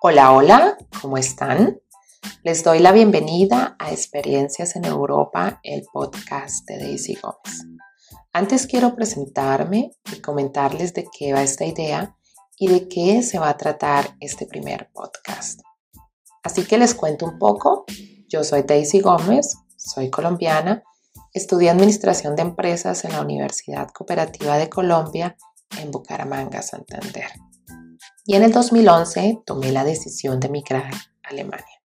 [0.00, 1.80] Hola, hola, ¿cómo están?
[2.44, 7.66] Les doy la bienvenida a Experiencias en Europa, el podcast de Daisy Gómez.
[8.32, 12.16] Antes quiero presentarme y comentarles de qué va esta idea
[12.56, 15.62] y de qué se va a tratar este primer podcast.
[16.44, 17.84] Así que les cuento un poco.
[18.28, 20.84] Yo soy Daisy Gómez, soy colombiana,
[21.32, 25.36] estudié Administración de Empresas en la Universidad Cooperativa de Colombia
[25.76, 27.32] en Bucaramanga, Santander.
[28.28, 31.80] Y en el 2011 tomé la decisión de migrar a Alemania.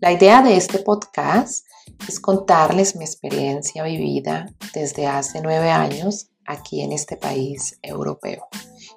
[0.00, 1.66] La idea de este podcast
[2.08, 8.48] es contarles mi experiencia vivida desde hace nueve años aquí en este país europeo.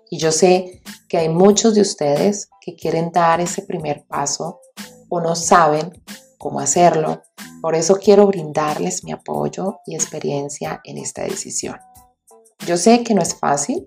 [0.09, 4.61] Y yo sé que hay muchos de ustedes que quieren dar ese primer paso
[5.09, 6.01] o no saben
[6.37, 7.23] cómo hacerlo.
[7.61, 11.75] Por eso quiero brindarles mi apoyo y experiencia en esta decisión.
[12.65, 13.85] Yo sé que no es fácil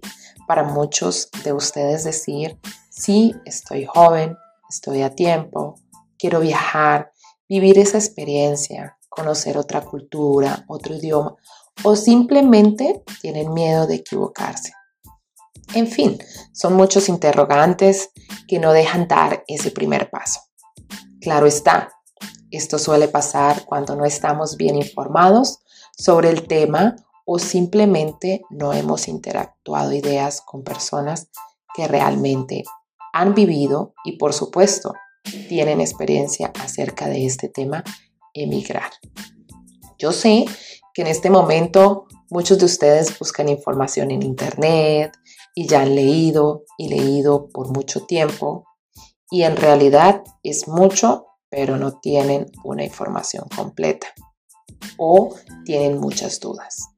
[0.50, 2.58] para muchos de ustedes decir,
[2.90, 4.36] sí, estoy joven,
[4.68, 5.76] estoy a tiempo,
[6.18, 7.12] quiero viajar,
[7.48, 11.36] vivir esa experiencia, conocer otra cultura, otro idioma,
[11.84, 14.72] o simplemente tienen miedo de equivocarse.
[15.72, 16.18] En fin,
[16.52, 18.10] son muchos interrogantes
[18.48, 20.40] que no dejan dar ese primer paso.
[21.20, 21.92] Claro está,
[22.50, 25.60] esto suele pasar cuando no estamos bien informados
[25.96, 26.96] sobre el tema
[27.32, 31.28] o simplemente no hemos interactuado ideas con personas
[31.76, 32.64] que realmente
[33.12, 34.94] han vivido y por supuesto
[35.48, 37.84] tienen experiencia acerca de este tema,
[38.34, 38.90] emigrar.
[39.96, 40.44] Yo sé
[40.92, 45.12] que en este momento muchos de ustedes buscan información en internet
[45.54, 48.64] y ya han leído y leído por mucho tiempo
[49.30, 54.08] y en realidad es mucho, pero no tienen una información completa
[54.98, 56.88] o tienen muchas dudas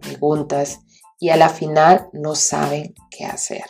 [0.00, 0.80] preguntas
[1.18, 3.64] y a la final no saben qué hacer.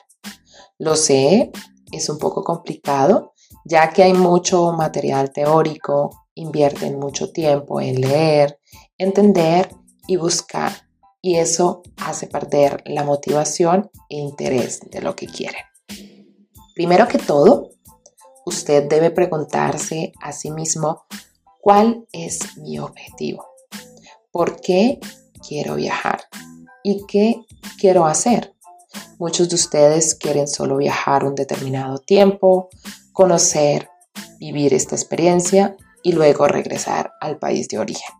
[0.78, 1.50] Lo sé,
[1.92, 8.58] es un poco complicado, ya que hay mucho material teórico, invierten mucho tiempo en leer,
[8.96, 9.70] entender
[10.06, 10.72] y buscar,
[11.20, 15.62] y eso hace perder la motivación e interés de lo que quieren.
[16.74, 17.70] Primero que todo,
[18.46, 21.04] usted debe preguntarse a sí mismo
[21.60, 23.44] cuál es mi objetivo.
[24.30, 24.98] ¿Por qué
[25.50, 26.20] quiero viajar
[26.84, 27.44] y qué
[27.80, 28.54] quiero hacer.
[29.18, 32.68] Muchos de ustedes quieren solo viajar un determinado tiempo,
[33.12, 33.90] conocer,
[34.38, 38.14] vivir esta experiencia y luego regresar al país de origen.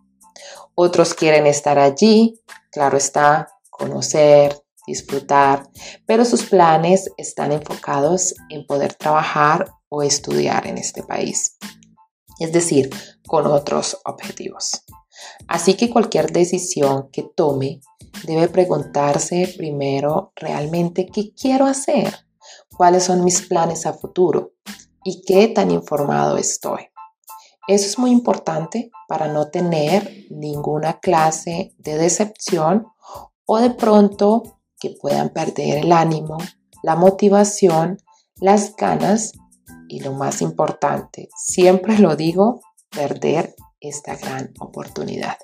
[0.75, 2.37] Otros quieren estar allí,
[2.69, 5.63] claro está, conocer, disfrutar,
[6.05, 11.57] pero sus planes están enfocados en poder trabajar o estudiar en este país,
[12.39, 12.89] es decir,
[13.25, 14.83] con otros objetivos.
[15.47, 17.81] Así que cualquier decisión que tome
[18.25, 22.25] debe preguntarse primero realmente qué quiero hacer,
[22.75, 24.53] cuáles son mis planes a futuro
[25.03, 26.87] y qué tan informado estoy.
[27.67, 32.87] Eso es muy importante para no tener ninguna clase de decepción
[33.45, 36.37] o de pronto que puedan perder el ánimo,
[36.83, 37.97] la motivación,
[38.35, 39.33] las ganas
[39.87, 45.37] y lo más importante, siempre lo digo, perder esta gran oportunidad.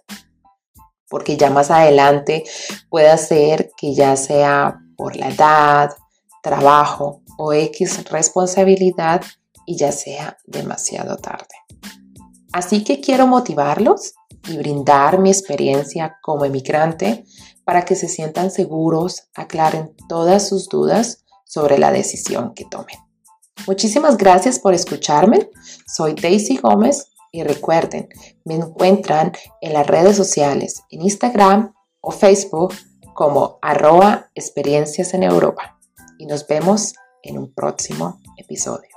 [1.09, 2.43] Porque ya más adelante
[2.89, 5.91] puede ser que ya sea por la edad,
[6.41, 9.21] trabajo o X responsabilidad
[9.65, 11.55] y ya sea demasiado tarde.
[12.53, 14.13] Así que quiero motivarlos
[14.47, 17.25] y brindar mi experiencia como emigrante
[17.65, 22.95] para que se sientan seguros, aclaren todas sus dudas sobre la decisión que tomen.
[23.67, 25.49] Muchísimas gracias por escucharme.
[25.85, 28.09] Soy Daisy Gómez y recuerden,
[28.45, 32.73] me encuentran en las redes sociales, en Instagram o Facebook
[33.13, 35.79] como arroba experiencias en Europa.
[36.17, 36.93] Y nos vemos
[37.23, 38.96] en un próximo episodio.